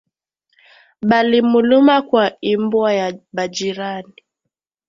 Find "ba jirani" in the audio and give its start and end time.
3.35-4.21